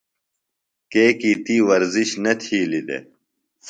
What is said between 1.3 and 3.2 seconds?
تی ورزش نہ تِھیلیۡ دےۡ۔